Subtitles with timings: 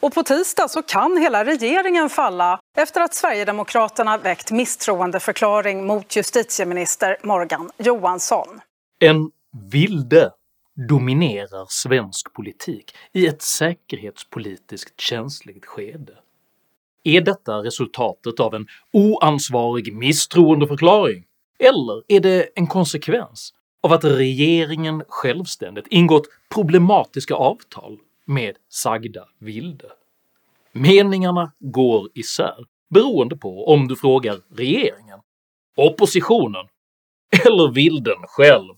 [0.00, 7.16] Och på tisdag så kan hela regeringen falla efter att Sverigedemokraterna väckt misstroendeförklaring mot justitieminister
[7.22, 8.60] Morgan Johansson.
[8.98, 9.30] En
[9.70, 10.30] vilde
[10.88, 16.12] dominerar svensk politik i ett säkerhetspolitiskt känsligt skede.
[17.04, 21.24] Är detta resultatet av en oansvarig misstroendeförklaring?
[21.58, 27.98] Eller är det en konsekvens av att regeringen självständigt ingått problematiska avtal
[28.30, 29.92] med sagda vilde?
[30.72, 35.20] Meningarna går isär beroende på om du frågar regeringen,
[35.76, 36.66] oppositionen
[37.44, 38.74] eller vilden själv.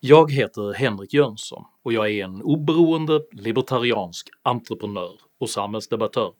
[0.00, 6.32] Jag heter Henrik Jönsson och jag är en oberoende libertariansk entreprenör och samhällsdebattör.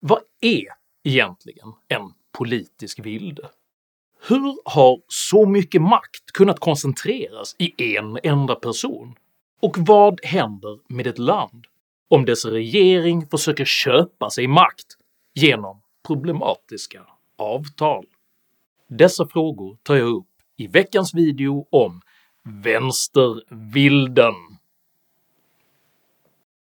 [0.00, 0.64] Vad är
[1.04, 3.50] egentligen en politisk vilde?
[4.28, 9.14] Hur har så mycket makt kunnat koncentreras i en enda person?
[9.60, 11.66] Och vad händer med ett land
[12.08, 14.86] om dess regering försöker köpa sig makt
[15.34, 17.06] genom problematiska
[17.38, 18.04] avtal?
[18.88, 22.00] Dessa frågor tar jag upp i veckans video om
[22.64, 24.34] “vänstervilden”.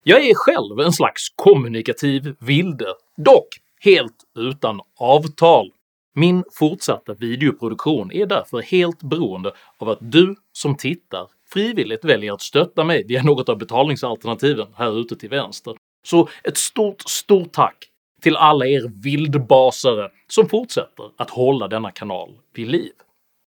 [0.03, 3.47] Jag är själv en slags kommunikativ vilde, dock
[3.79, 5.71] helt utan avtal.
[6.13, 12.41] Min fortsatta videoproduktion är därför helt beroende av att du som tittar frivilligt väljer att
[12.41, 15.75] stötta mig via något av betalningsalternativen här ute till vänster.
[16.07, 17.77] Så ett stort, stort tack
[18.21, 22.91] till alla er vildbasare som fortsätter att hålla denna kanal vid liv.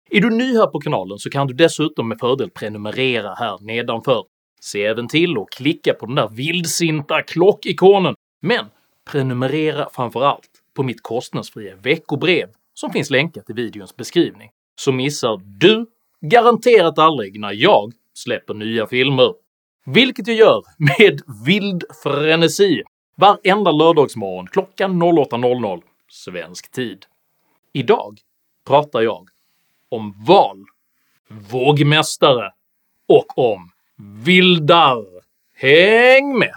[0.09, 4.23] Är du ny här på kanalen så kan du dessutom med fördel prenumerera här nedanför.
[4.61, 8.65] Se även till att klicka på den där vildsinta klockikonen, men
[9.11, 14.49] prenumerera framförallt på mitt kostnadsfria veckobrev som finns länkat i videons beskrivning,
[14.81, 15.85] så missar du
[16.21, 19.33] garanterat aldrig när jag släpper nya filmer.
[19.85, 22.83] Vilket jag gör med vild frenesi
[23.17, 27.05] varenda lördagsmorgon klockan 08.00 svensk tid.
[27.73, 28.19] Idag
[28.67, 29.29] pratar jag
[29.89, 30.65] om val,
[31.51, 32.51] vågmästare
[33.07, 33.71] och om
[34.23, 35.05] vildar.
[35.55, 36.53] Häng med!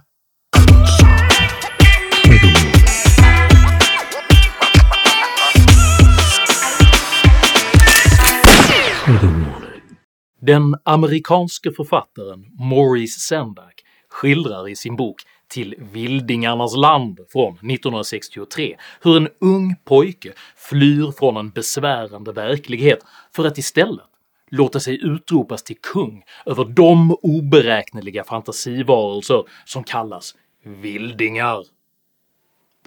[10.47, 19.16] Den amerikanske författaren Maurice Sendak skildrar i sin bok “Till vildingarnas land” från 1963 hur
[19.16, 22.99] en ung pojke flyr från en besvärande verklighet
[23.37, 24.05] för att istället
[24.50, 30.34] låta sig utropas till kung över de oberäkneliga fantasivarelser som kallas
[30.65, 31.65] vildingar.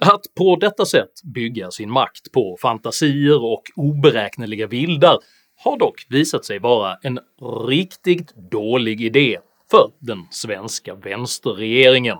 [0.00, 5.18] Att på detta sätt bygga sin makt på fantasier och oberäkneliga vildar
[5.58, 7.20] har dock visat sig vara en
[7.66, 9.38] riktigt dålig idé
[9.70, 12.18] för den svenska vänsterregeringen.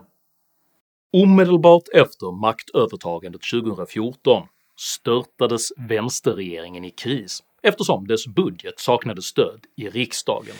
[1.13, 4.43] Omedelbart efter maktövertagandet 2014
[4.77, 10.55] störtades vänsterregeringen i kris eftersom dess budget saknade stöd i riksdagen.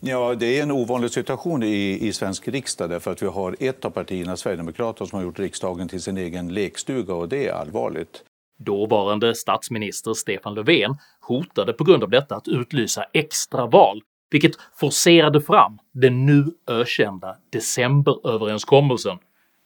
[0.00, 3.84] Ja, det är en ovanlig situation i, i svensk riksdag därför att vi har ett
[3.84, 8.22] av partierna, Sverigedemokraterna, som har gjort riksdagen till sin egen lekstuga och det är allvarligt.
[8.58, 15.78] Dåvarande statsminister Stefan Löfven hotade på grund av detta att utlysa extraval, vilket forcerade fram
[15.92, 19.18] den nu ökända decemberöverenskommelsen,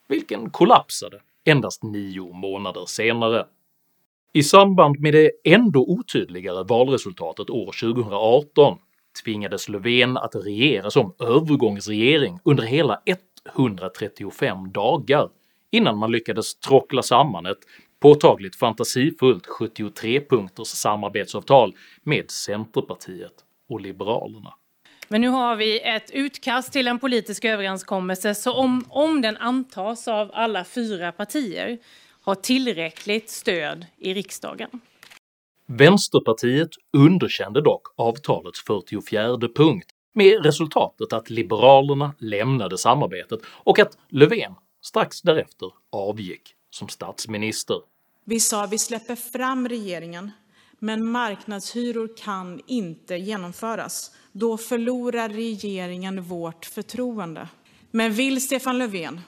[0.08, 3.46] vilken kollapsade endast nio månader senare.
[4.32, 8.78] I samband med det ändå otydligare valresultatet år 2018
[9.24, 13.00] tvingades Löfven att regera som övergångsregering under hela
[13.56, 15.28] 135 dagar
[15.70, 17.58] innan man lyckades tråckla samman ett
[18.00, 23.32] påtagligt fantasifullt 73-punkters samarbetsavtal med Centerpartiet
[23.68, 24.54] och Liberalerna.
[25.08, 30.08] Men nu har vi ett utkast till en politisk överenskommelse så om, om den antas
[30.08, 31.78] av alla fyra partier
[32.22, 34.70] har tillräckligt stöd i riksdagen.
[35.66, 44.54] Vänsterpartiet underkände dock avtalets 44 punkt med resultatet att Liberalerna lämnade samarbetet och att Löfven
[44.82, 47.76] strax därefter avgick som statsminister.
[48.24, 50.30] Vi sa vi släpper fram regeringen,
[50.78, 54.10] men marknadshyror kan inte genomföras.
[54.32, 57.48] Då förlorar regeringen vårt förtroende.
[57.90, 59.20] Men vill Stefan Löfven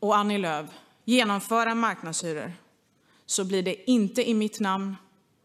[0.00, 0.70] och Annie Lööf
[1.04, 2.52] genomföra marknadshyror
[3.26, 4.96] så blir det inte i mitt namn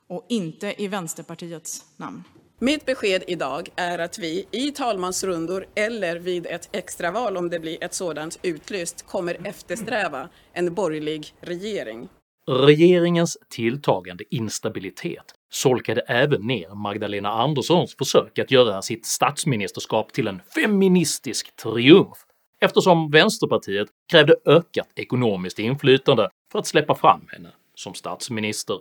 [0.08, 2.24] och inte i Vänsterpartiets namn.
[2.64, 7.84] Mitt besked idag är att vi i talmansrundor eller vid ett extraval, om det blir
[7.84, 12.10] ett sådant utlyst, kommer eftersträva en borgerlig regering.
[12.48, 20.42] Regeringens tilltagande instabilitet solkade även ner Magdalena Anderssons försök att göra sitt statsministerskap till en
[20.56, 22.18] feministisk triumf
[22.62, 28.78] eftersom Vänsterpartiet krävde ökat ekonomiskt inflytande för att släppa fram henne som statsminister.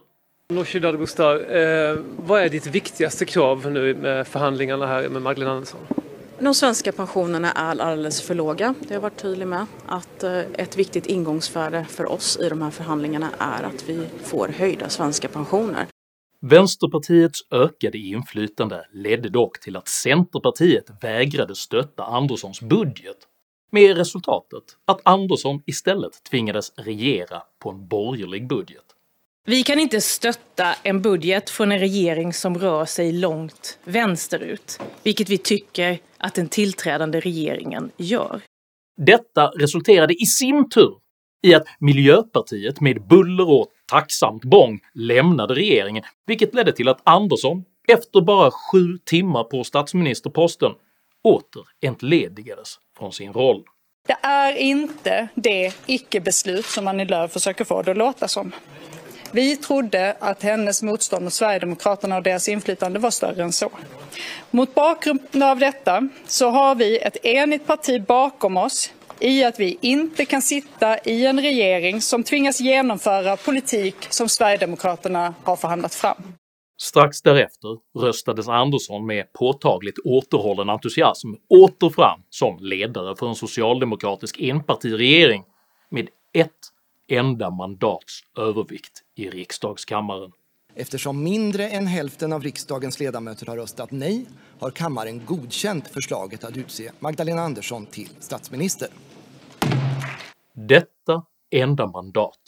[0.48, 5.80] Nooshi Dadgostar, eh, vad är ditt viktigaste krav nu med förhandlingarna här med Magdalena Andersson?
[6.38, 8.74] De svenska pensionerna är alldeles för låga.
[8.80, 9.66] Det har jag varit tydlig med.
[9.86, 14.48] Att eh, ett viktigt ingångsvärde för oss i de här förhandlingarna är att vi får
[14.48, 15.86] höjda svenska pensioner.
[16.40, 23.16] Vänsterpartiets ökade inflytande ledde dock till att Centerpartiet vägrade stötta Anderssons budget,
[23.70, 28.84] med resultatet att Andersson istället tvingades regera på en borgerlig budget.
[29.44, 35.28] Vi kan inte stötta en budget från en regering som rör sig långt vänsterut, vilket
[35.28, 38.40] vi tycker att den tillträdande regeringen gör.
[38.96, 40.94] Detta resulterade i sin tur
[41.46, 47.64] i att Miljöpartiet med buller och tacksamt bång lämnade regeringen, vilket ledde till att Andersson
[47.88, 50.72] efter bara sju timmar på statsministerposten
[51.24, 53.64] åter entledigades från sin roll.
[54.06, 58.52] Det är inte det icke-beslut som Annie Lööf försöker få det att låta som.
[59.34, 63.70] Vi trodde att hennes motstånd mot Sverigedemokraterna och deras inflytande var större än så.
[64.50, 69.78] Mot bakgrund av detta så har vi ett enigt parti bakom oss i att vi
[69.80, 76.22] inte kan sitta i en regering som tvingas genomföra politik som Sverigedemokraterna har förhandlat fram.
[76.80, 84.40] Strax därefter röstades Andersson med påtagligt återhållen entusiasm åter fram som ledare för en socialdemokratisk
[84.40, 85.44] enpartiregering
[85.90, 86.50] med ett
[87.08, 90.32] enda mandats övervikt i riksdagskammaren.
[90.74, 94.26] Eftersom mindre än hälften av riksdagens ledamöter har röstat nej
[94.60, 98.88] har kammaren godkänt förslaget att utse Magdalena Andersson till statsminister.
[100.54, 102.38] Detta enda mandat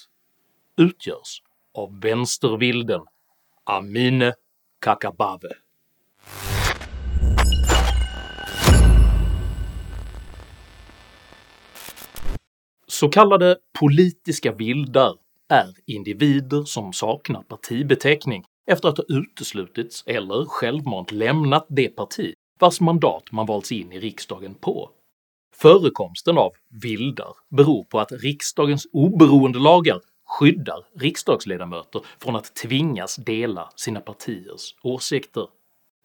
[0.77, 1.43] utgörs
[1.75, 3.01] av vänstervilden
[3.65, 4.35] Amine
[4.81, 5.64] Kakabaveh.
[13.05, 15.15] Så kallade politiska vildar
[15.49, 22.81] är individer som saknar partibeteckning efter att ha uteslutits eller självmant lämnat det parti vars
[22.81, 24.91] mandat man valts in i riksdagen på.
[25.57, 26.53] Förekomsten av
[26.83, 34.75] vildar beror på att riksdagens oberoende lagar skyddar riksdagsledamöter från att tvingas dela sina partiers
[34.83, 35.47] åsikter.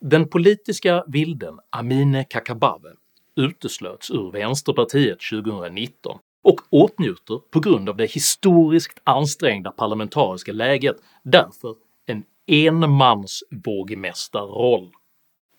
[0.01, 2.93] Den politiska vilden Amine Kakabaveh
[3.35, 11.75] uteslöts ur Vänsterpartiet 2019 och åtnjuter på grund av det historiskt ansträngda parlamentariska läget därför
[12.05, 14.91] en enmansvågmästarroll.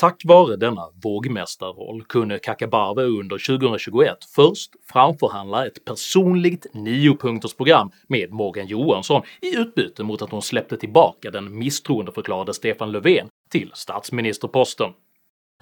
[0.01, 8.67] Tack vare denna vågmästarroll kunde Kakabaveh under 2021 först framförhandla ett personligt niopunktersprogram med Morgan
[8.67, 14.91] Johansson i utbyte mot att hon släppte tillbaka den misstroendeförklarade Stefan Löfven till statsministerposten.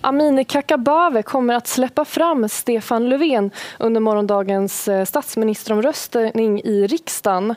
[0.00, 7.54] Amineh Kakabaveh kommer att släppa fram Stefan Löfven under morgondagens eh, statsministeromröstning i riksdagen.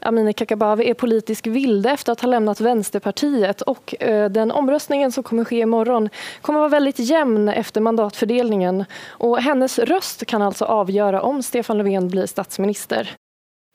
[0.00, 5.22] Amineh Kakabaveh är politisk vilde efter att ha lämnat Vänsterpartiet och eh, den omröstningen som
[5.22, 6.08] kommer ske imorgon
[6.42, 12.08] kommer vara väldigt jämn efter mandatfördelningen och hennes röst kan alltså avgöra om Stefan Löfven
[12.08, 13.10] blir statsminister.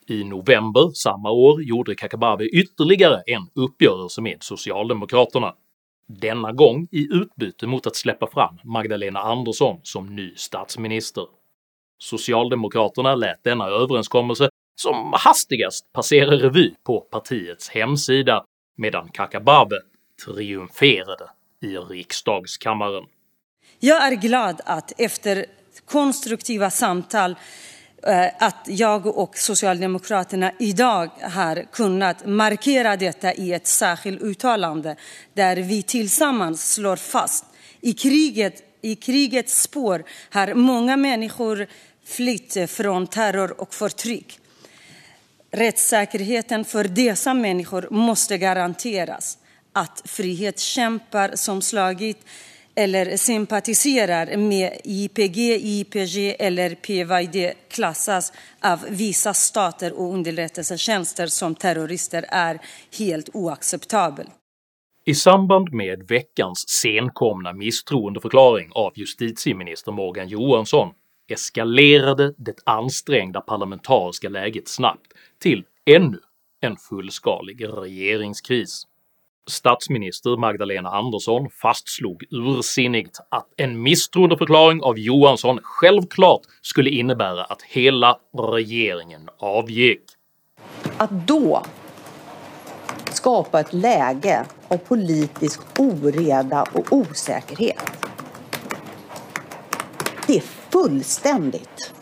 [0.08, 5.54] I november samma år gjorde Kakabaveh ytterligare en uppgörelse med Socialdemokraterna
[6.08, 11.26] denna gång i utbyte mot att släppa fram Magdalena Andersson som ny statsminister.
[11.98, 14.50] Socialdemokraterna lät denna överenskommelse
[14.82, 18.44] som hastigast passera revy på partiets hemsida
[18.78, 19.80] medan Kakabaveh
[20.26, 21.30] triumferade
[21.62, 23.04] i riksdagskammaren.
[23.80, 25.46] Jag är glad att efter
[25.86, 27.36] konstruktiva samtal
[28.06, 34.96] Eh, att jag och Socialdemokraterna idag har kunnat markera detta i ett särskilt uttalande
[35.34, 37.46] där vi tillsammans slår fast
[37.82, 41.68] i kriget i krigets spår har många människor
[42.06, 44.40] flytt från terror och förtryck.
[45.52, 49.38] Rättssäkerheten för dessa människor måste garanteras.
[49.74, 52.26] Att frihetskämpar som slagit
[52.76, 62.26] eller sympatiserar med IPG, IPG eller PYD klassas av vissa stater och underrättelsetjänster som terrorister
[62.30, 62.60] är
[63.00, 64.30] helt oacceptabelt.
[65.06, 70.94] I samband med veckans senkomna misstroendeförklaring av justitieminister Morgan Johansson
[71.28, 76.20] eskalerade det ansträngda parlamentariska läget snabbt till ännu
[76.62, 78.84] en fullskalig regeringskris.
[79.48, 88.18] Statsminister Magdalena Andersson fastslog ursinnigt att en misstroendeförklaring av Johansson självklart skulle innebära att hela
[88.34, 90.02] regeringen avgick.
[90.98, 91.64] Att då
[93.12, 98.06] skapa ett läge av politisk oreda och osäkerhet
[100.28, 101.94] det är fullständigt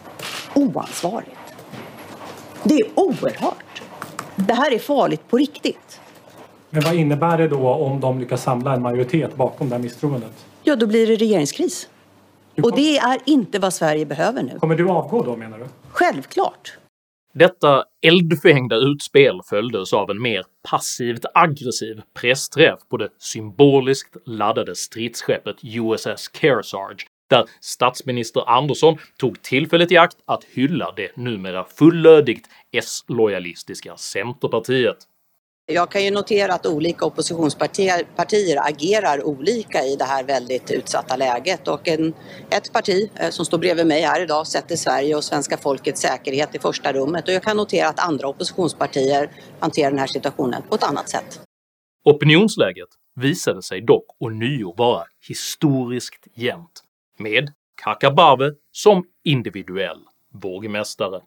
[0.53, 1.29] oansvarigt.
[2.63, 3.81] Det är oerhört.
[4.35, 6.00] Det här är farligt på riktigt.
[6.74, 10.46] Men vad innebär det då om de lyckas samla en majoritet bakom det här misstroendet?
[10.63, 11.89] Ja, då blir det regeringskris.
[12.63, 14.60] Och det är inte vad Sverige behöver nu.
[14.60, 15.65] Kommer du avgå då menar du?
[15.89, 16.77] Självklart.
[17.34, 25.56] Detta eldfängda utspel följdes av en mer passivt aggressiv pressträff på det symboliskt laddade stridsskeppet
[25.63, 33.98] USS Kearsarge där statsminister Andersson tog tillfället i akt att hylla det numera fullödigt S-lojalistiska
[33.98, 34.98] Centerpartiet.
[35.65, 41.15] Jag kan ju notera att olika oppositionspartier partier agerar olika i det här väldigt utsatta
[41.15, 42.13] läget och en,
[42.50, 46.55] ett parti eh, som står bredvid mig här idag sätter Sverige och svenska folkets säkerhet
[46.55, 49.29] i första rummet och jag kan notera att andra oppositionspartier
[49.60, 51.41] hanterar den här situationen på ett annat sätt.
[52.05, 56.84] Opinionsläget visade sig dock ånyo vara historiskt jämnt,
[57.20, 57.53] med
[57.84, 60.00] Kakabaveh som individuell
[60.34, 61.22] vågmästare.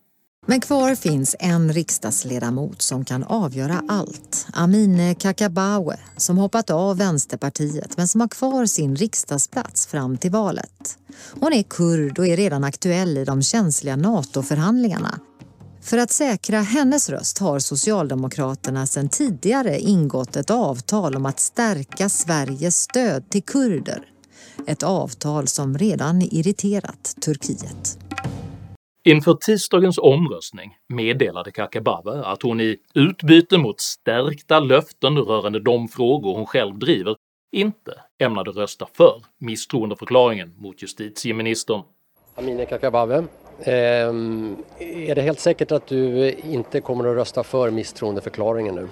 [0.49, 4.47] Men kvar finns en riksdagsledamot som kan avgöra allt.
[4.53, 10.99] Amineh Kakabaveh, som hoppat av Vänsterpartiet men som har kvar sin riksdagsplats fram till valet.
[11.41, 15.21] Hon är kurd och är redan aktuell i de känsliga NATO-förhandlingarna.
[15.83, 22.09] För att säkra hennes röst har Socialdemokraterna sedan tidigare ingått ett avtal om att stärka
[22.09, 24.03] Sveriges stöd till kurder.
[24.67, 28.06] Ett avtal som redan irriterat Turkiet.
[29.09, 36.35] Inför tisdagens omröstning meddelade Kakabaveh att hon i utbyte mot stärkta löften rörande de frågor
[36.35, 37.17] hon själv driver
[37.53, 41.83] inte ämnade rösta för misstroendeförklaringen mot justitieministern.
[42.35, 43.25] Amineh Kakabaveh,
[43.59, 48.89] är det helt säkert att du inte kommer att rösta för misstroendeförklaringen nu?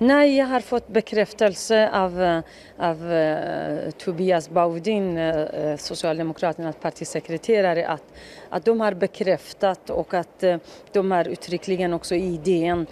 [0.00, 2.40] Nej, jag har fått bekräftelse av, eh,
[2.78, 8.02] av uh, Tobias Baudin, uh, Socialdemokraternas partisekreterare, att,
[8.48, 10.56] att de har bekräftat och att uh,
[10.92, 12.86] de har uttryckligen också i DN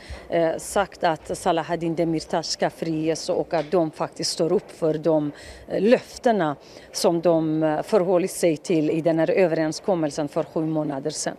[0.59, 5.33] sagt att Salahaddin Demirtas ska friges och att de faktiskt står upp för de
[5.79, 6.57] löftena
[6.93, 11.37] som de förhållit sig till i den här överenskommelsen för sju månader sedan.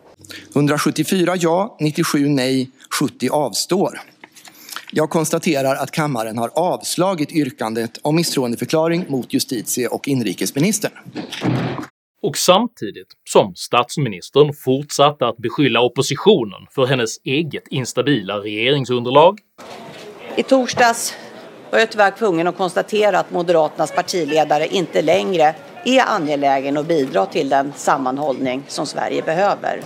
[0.56, 2.70] 174 ja, 97 nej,
[3.00, 4.00] 70 avstår.
[4.92, 10.92] Jag konstaterar att kammaren har avslagit yrkandet om misstroendeförklaring mot justitie och inrikesministern.
[12.22, 19.40] Och samtidigt som statsministern fortsatte att beskylla oppositionen för hennes eget instabila regeringsunderlag.
[20.36, 21.14] I torsdags
[21.72, 27.26] var jag tyvärr tvungen att konstatera att Moderaternas partiledare inte längre är angelägen att bidra
[27.26, 29.82] till den sammanhållning som Sverige behöver.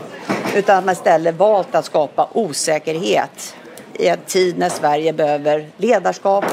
[0.55, 3.55] Utan att man istället valt att skapa osäkerhet
[4.01, 6.45] i en tid när Sverige behöver ledarskap,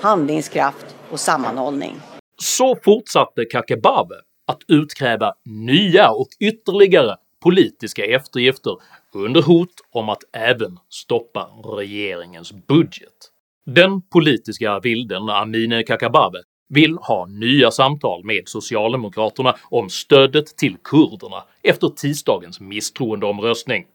[0.00, 1.94] handlingskraft och sammanhållning.
[2.38, 8.76] Så fortsatte Kakabaveh att utkräva nya och ytterligare politiska eftergifter
[9.14, 13.30] under hot om att även stoppa regeringens budget.
[13.66, 21.44] Den politiska vilden Amineh Kakabaveh vill ha nya samtal med socialdemokraterna om stödet till kurderna
[21.62, 23.86] efter tisdagens misstroendeomröstning.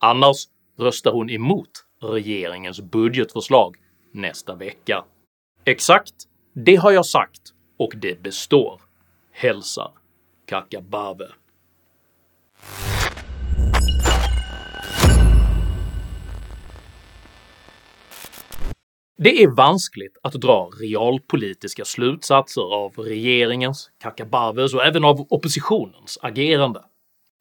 [0.00, 0.36] Annars
[0.78, 1.68] röstar hon emot
[2.02, 3.76] regeringens budgetförslag
[4.12, 5.04] nästa vecka.
[5.64, 6.14] Exakt,
[6.52, 7.42] det har jag sagt
[7.78, 8.80] och det består.
[9.32, 9.90] Hälsar
[10.46, 11.30] Kakabaveh.
[19.18, 26.84] Det är vanskligt att dra realpolitiska slutsatser av regeringens, Kakabavehs och även av oppositionens agerande.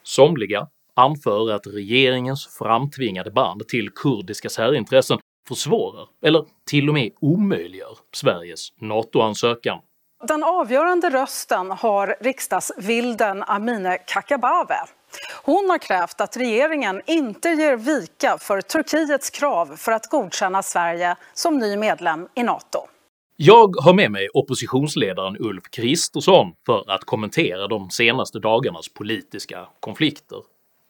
[0.03, 7.97] Somliga anför att regeringens framtvingade band till kurdiska särintressen försvårar, eller till och med omöjliggör,
[8.15, 9.79] Sveriges NATO-ansökan.
[10.27, 14.83] Den avgörande rösten har riksdagsvilden Amineh Kakabaveh.
[15.43, 21.15] Hon har krävt att regeringen inte ger vika för Turkiets krav för att godkänna Sverige
[21.33, 22.79] som ny medlem i NATO.
[23.35, 30.37] Jag har med mig oppositionsledaren Ulf Kristersson för att kommentera de senaste dagarnas politiska konflikter.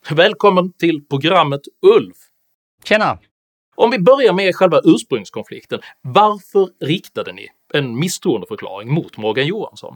[0.09, 2.17] Välkommen till programmet Ulf!
[2.83, 3.19] Tjena!
[3.75, 9.95] Om vi börjar med själva ursprungskonflikten, varför riktade ni en misstroendeförklaring mot Morgan Johansson?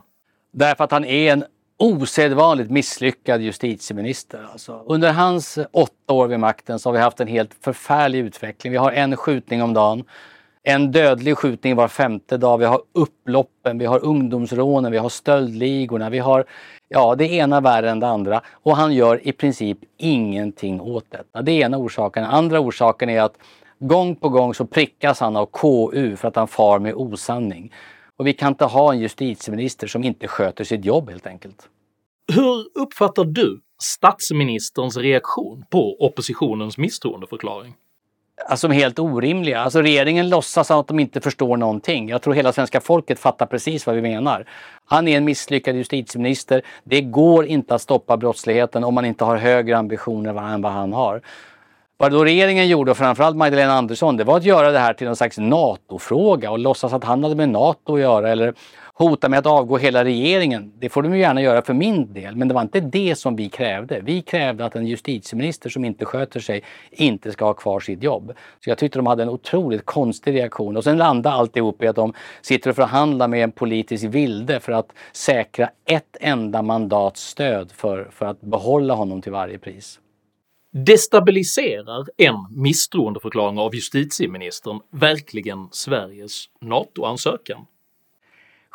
[0.54, 1.46] Därför att han är en
[1.78, 4.48] osedvanligt misslyckad justitieminister.
[4.52, 8.72] Alltså, under hans åtta år vid makten så har vi haft en helt förfärlig utveckling.
[8.72, 10.04] Vi har en skjutning om dagen,
[10.68, 16.10] en dödlig skjutning var femte dag, vi har upploppen, vi har ungdomsrånen, vi har stöldligorna,
[16.10, 16.46] vi har
[16.90, 18.42] ja, det ena värre än det andra.
[18.52, 21.42] Och han gör i princip ingenting åt detta.
[21.42, 22.24] Det är ena orsaken.
[22.24, 23.38] Den andra orsaken är att
[23.80, 27.74] gång på gång så prickas han av KU för att han far med osanning.
[28.18, 31.70] Och vi kan inte ha en justitieminister som inte sköter sitt jobb helt enkelt.
[32.34, 37.74] Hur uppfattar du statsministerns reaktion på oppositionens misstroendeförklaring?
[38.48, 39.60] Alltså helt orimliga.
[39.60, 42.10] Alltså regeringen låtsas att de inte förstår någonting.
[42.10, 44.46] Jag tror hela svenska folket fattar precis vad vi menar.
[44.86, 46.62] Han är en misslyckad justitieminister.
[46.84, 50.94] Det går inte att stoppa brottsligheten om man inte har högre ambitioner än vad han
[50.94, 51.22] har.
[51.98, 55.08] Vad då regeringen gjorde, och framförallt Magdalena Andersson, det var att göra det här till
[55.08, 58.54] någon slags NATO-fråga och låtsas att han hade med NATO att göra eller
[58.98, 60.74] hota med att avgå hela regeringen.
[60.80, 63.36] Det får de ju gärna göra för min del, men det var inte det som
[63.36, 64.02] vi krävde.
[64.04, 68.34] Vi krävde att en justitieminister som inte sköter sig inte ska ha kvar sitt jobb.
[68.64, 71.96] Så jag tyckte de hade en otroligt konstig reaktion och sen landade alltihop i att
[71.96, 77.72] de sitter och förhandlar med en politisk vilde för att säkra ett enda mandats stöd
[77.72, 80.00] för, för att behålla honom till varje pris.
[80.86, 87.66] Destabiliserar en misstroendeförklaring av justitieministern verkligen Sveriges NATO-ansökan?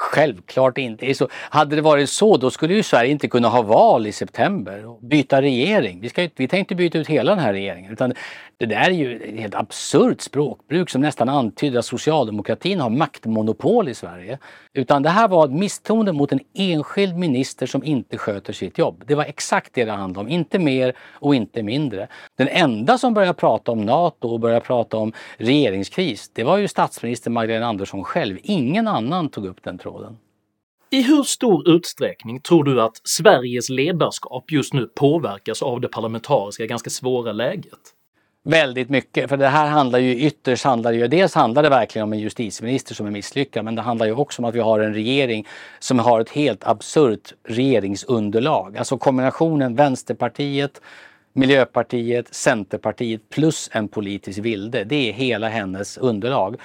[0.02, 1.14] Självklart inte.
[1.14, 4.86] Så, hade det varit så, då skulle ju Sverige inte kunna ha val i september
[4.86, 6.00] och byta regering.
[6.00, 7.92] Vi, ska, vi tänkte byta ut hela den här regeringen.
[7.92, 8.14] Utan
[8.58, 13.88] det där är ju ett helt absurt språkbruk som nästan antyder att socialdemokratin har maktmonopol
[13.88, 14.38] i Sverige.
[14.72, 19.04] Utan det här var ett misstroende mot en enskild minister som inte sköter sitt jobb.
[19.06, 22.08] Det var exakt det det handlade om, inte mer och inte mindre.
[22.36, 26.68] Den enda som började prata om NATO och började prata om regeringskris, det var ju
[26.68, 28.38] statsminister Magdalena Andersson själv.
[28.42, 29.89] Ingen annan tog upp den tråden.
[30.90, 36.66] I hur stor utsträckning tror du att Sveriges ledarskap just nu påverkas av det parlamentariska
[36.66, 37.94] ganska svåra läget?
[38.42, 42.12] Väldigt mycket, för det här handlar ju ytterst handlar ju, dels handlar det verkligen om
[42.12, 44.94] en justitieminister som är misslyckad, men det handlar ju också om att vi har en
[44.94, 45.46] regering
[45.78, 48.76] som har ett helt absurt regeringsunderlag.
[48.76, 50.80] Alltså kombinationen Vänsterpartiet,
[51.32, 54.84] Miljöpartiet, Centerpartiet plus en politisk vilde.
[54.84, 56.56] Det är hela hennes underlag.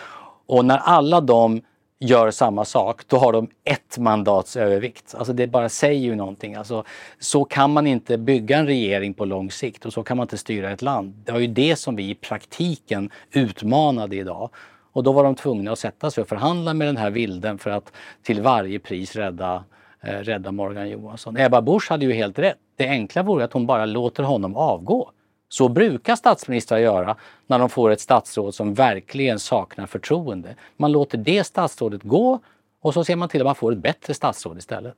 [0.46, 1.62] Och när alla de
[1.99, 5.15] gör samma sak, då har de ett mandats övervikt.
[5.17, 6.55] Alltså det bara säger ju någonting.
[6.55, 6.83] Alltså,
[7.19, 10.37] så kan man inte bygga en regering på lång sikt och så kan man inte
[10.37, 11.13] styra ett land.
[11.25, 14.49] Det var ju det som vi i praktiken utmanade idag.
[14.91, 17.70] Och då var de tvungna att sätta sig och förhandla med den här vilden för
[17.70, 17.91] att
[18.24, 19.63] till varje pris rädda,
[20.01, 21.37] eh, rädda Morgan Johansson.
[21.37, 22.57] Ebba Busch hade ju helt rätt.
[22.75, 25.11] Det enkla vore att hon bara låter honom avgå.
[25.57, 27.15] Så brukar statsministrar göra
[27.48, 30.55] när de får ett statsråd som verkligen saknar förtroende.
[30.77, 32.39] Man låter det statsrådet gå
[32.81, 34.98] och så ser man till att man får ett bättre statsråd istället.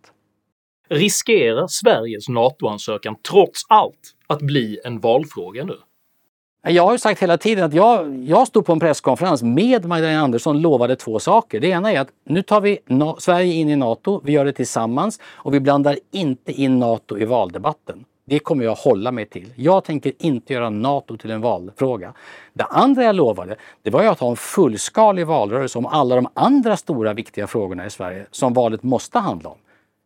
[0.90, 5.76] Riskerar Sveriges NATO-ansökan trots allt att bli en valfråga nu?
[6.68, 10.22] Jag har ju sagt hela tiden att jag, jag stod på en presskonferens med Magdalena
[10.22, 11.60] Andersson lovade två saker.
[11.60, 12.80] Det ena är att nu tar vi
[13.18, 17.26] Sverige in i NATO, vi gör det tillsammans och vi blandar inte in NATO i
[17.26, 18.06] valdebatten.
[18.30, 19.54] Det kommer jag hålla mig till.
[19.56, 22.14] Jag tänker inte göra NATO till en valfråga.
[22.54, 26.28] Det andra jag lovade, det var ju att ha en fullskalig valrörelse om alla de
[26.34, 29.58] andra stora viktiga frågorna i Sverige som valet måste handla om.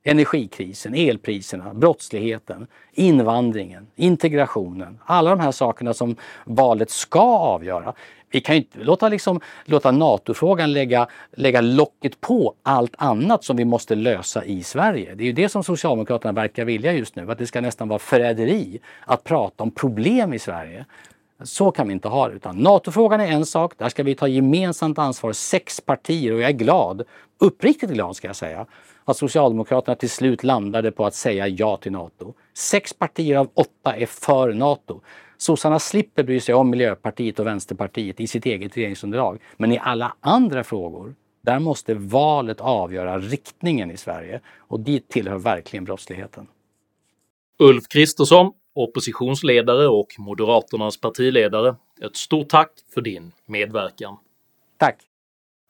[0.04, 5.00] Energikrisen, elpriserna, brottsligheten, invandringen, integrationen.
[5.06, 7.94] Alla de här sakerna som valet ska avgöra.
[8.32, 13.58] Vi kan ju inte låta, liksom, låta NATO-frågan lägga, lägga locket på allt annat som
[13.58, 15.16] vi måste lösa i Sverige.
[15.16, 18.00] Det är ju det som Socialdemokraterna verkar vilja just nu, att det ska nästan vara
[18.00, 20.86] förräderi att prata om problem i Sverige.
[21.44, 22.36] Så kan vi inte ha det.
[22.36, 26.50] Utan NATO-frågan är en sak, där ska vi ta gemensamt ansvar, sex partier, och jag
[26.50, 27.04] är glad,
[27.40, 28.66] uppriktigt glad ska jag säga,
[29.06, 32.34] att Socialdemokraterna till slut landade på att säga ja till NATO.
[32.54, 35.02] Sex partier av åtta är för NATO.
[35.38, 39.40] Sossarna slipper bry sig om Miljöpartiet och Vänsterpartiet i sitt eget regeringsunderlag.
[39.58, 44.40] Men i alla andra frågor, där måste valet avgöra riktningen i Sverige.
[44.58, 46.48] Och dit tillhör verkligen brottsligheten.
[47.60, 54.18] Ulf Kristersson, oppositionsledare och Moderaternas partiledare, ett stort tack för din medverkan.
[54.78, 54.98] Tack!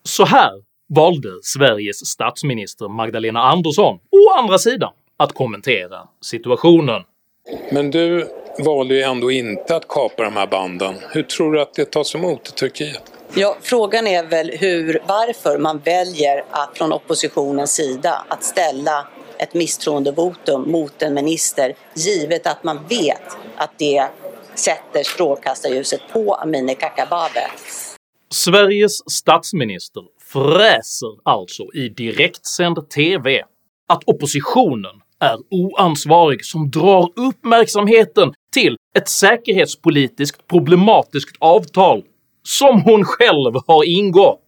[0.04, 0.52] Så här
[0.90, 7.04] valde Sveriges statsminister Magdalena Andersson, å andra sidan, att kommentera situationen.
[7.72, 8.28] Men du
[8.66, 10.96] valde ju ändå inte att kapa de här banden.
[11.10, 13.04] Hur tror du att det tas emot i Turkiet?
[13.36, 19.08] Ja, frågan är väl hur, varför man väljer att från oppositionens sida att ställa
[19.42, 24.08] ett misstroendevotum mot en minister givet att man vet att det
[24.56, 27.52] sätter strålkastarljuset på Amineh Kakabaveh.
[28.32, 33.44] Sveriges statsminister fräser alltså i direktsänd TV
[33.88, 42.04] att oppositionen är oansvarig som drar uppmärksamheten till ett säkerhetspolitiskt problematiskt avtal
[42.44, 44.44] som hon själv har ingått.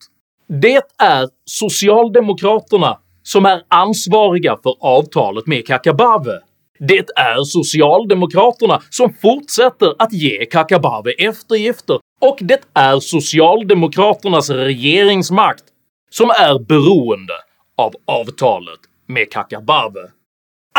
[0.48, 6.40] Det är Socialdemokraterna som är ansvariga för avtalet med Kakabaveh.
[6.80, 15.64] Det är Socialdemokraterna som fortsätter att ge Kakabaveh eftergifter och det är Socialdemokraternas regeringsmakt
[16.10, 17.34] som är beroende
[17.78, 20.10] av avtalet med Kakabaveh.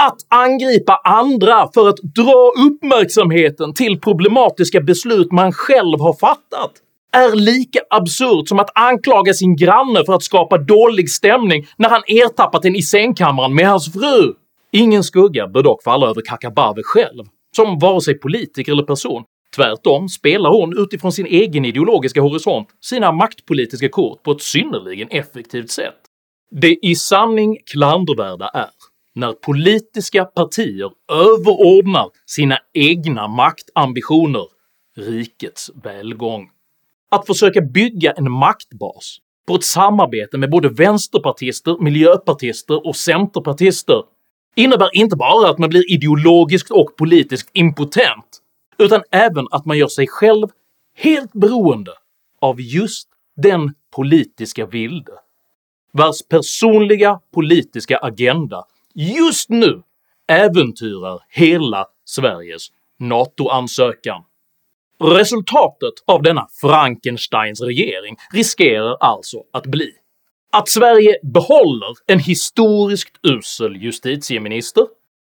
[0.01, 6.73] Att angripa andra för att dra uppmärksamheten till problematiska beslut man själv har fattat
[7.15, 12.03] är lika absurt som att anklaga sin granne för att skapa dålig stämning när han
[12.07, 14.35] ertappat en i sängkammaren med hans fru.
[14.73, 17.25] Ingen skugga bör dock falla över Kakabaveh själv,
[17.57, 19.25] som vare sig politiker eller person.
[19.57, 25.71] Tvärtom spelar hon utifrån sin egen ideologiska horisont sina maktpolitiska kort på ett synnerligen effektivt
[25.71, 26.01] sätt.
[26.51, 28.71] Det i sanning klandervärda är
[29.15, 34.47] när politiska partier överordnar sina egna maktambitioner
[34.97, 36.49] rikets välgång.
[37.11, 44.03] Att försöka bygga en maktbas på ett samarbete med både vänsterpartister, miljöpartister och centerpartister
[44.55, 48.41] innebär inte bara att man blir ideologiskt och politiskt impotent,
[48.79, 50.49] utan även att man gör sig själv
[50.97, 51.93] helt beroende
[52.41, 55.13] av just den politiska vilde
[55.93, 58.65] vars personliga politiska agenda
[58.95, 59.83] just nu
[60.29, 64.23] äventyrar hela Sveriges NATO-ansökan.
[65.05, 69.91] Resultatet av denna Frankensteins regering riskerar alltså att bli
[70.53, 74.87] att Sverige behåller en historiskt usel justitieminister,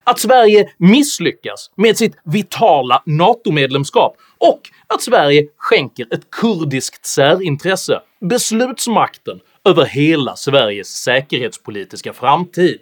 [0.04, 9.40] att Sverige misslyckas med sitt vitala NATO-medlemskap och att Sverige skänker ett kurdiskt särintresse beslutsmakten
[9.64, 12.80] över hela Sveriges säkerhetspolitiska framtid.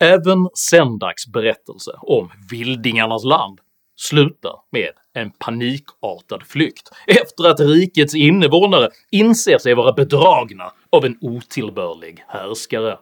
[0.00, 3.60] Även Sendaks berättelse om “Vildingarnas land”
[3.98, 11.18] slutar med en panikartad flykt efter att rikets invånare inser sig vara bedragna av en
[11.20, 12.98] otillbörlig härskare.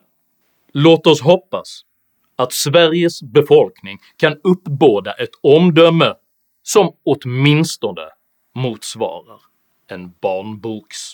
[0.73, 1.83] Låt oss hoppas
[2.37, 6.15] att Sveriges befolkning kan uppbåda ett omdöme
[6.63, 8.09] som åtminstone
[8.55, 9.41] motsvarar
[9.87, 11.13] en barnboks.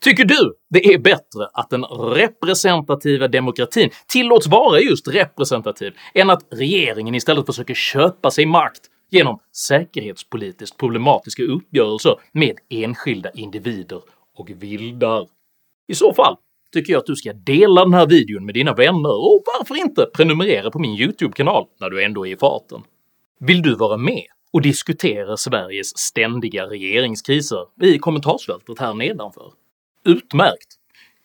[0.00, 6.46] Tycker du det är bättre att den representativa demokratin tillåts vara just representativ än att
[6.50, 8.80] regeringen istället försöker köpa sig makt
[9.10, 14.00] genom säkerhetspolitiskt problematiska uppgörelser med enskilda individer
[14.38, 15.26] och vildar?
[15.88, 16.36] I så fall
[16.72, 20.06] tycker jag att du ska dela den här videon med dina vänner och varför inte
[20.14, 22.82] prenumerera på min YouTube-kanal när du ändå är i farten.
[23.40, 29.52] Vill du vara med och diskutera Sveriges ständiga regeringskriser i kommentarsfältet här nedanför?
[30.06, 30.74] Utmärkt!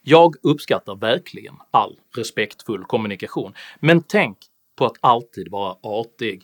[0.02, 4.38] Jag uppskattar verkligen all respektfull kommunikation, men tänk
[4.76, 6.42] på att alltid vara artig.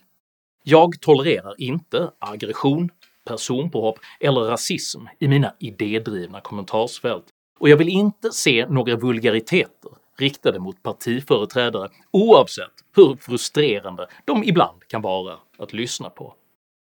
[0.64, 2.90] Jag tolererar inte aggression,
[3.24, 7.24] personpåhopp eller rasism i mina idédrivna kommentarsfält,
[7.59, 14.88] och jag vill inte se några vulgariteter riktade mot partiföreträdare oavsett hur frustrerande de ibland
[14.88, 16.35] kan vara att lyssna på.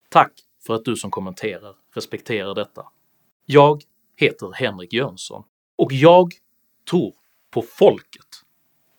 [0.09, 0.33] Tack
[0.67, 2.83] för att du som kommenterar respekterar detta.
[3.47, 3.83] Jag
[4.19, 5.45] heter Henrik Jönsson
[5.77, 6.33] och jag
[6.91, 7.15] tror
[7.51, 8.43] på folket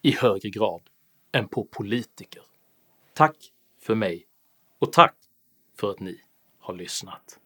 [0.01, 0.82] i högre grad
[1.32, 2.41] än på politiker.
[3.13, 3.36] Tack
[3.82, 4.25] för mig
[4.79, 5.15] och tack
[5.79, 6.21] för att ni
[6.60, 7.39] har lyssnat.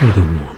[0.00, 0.55] Mm.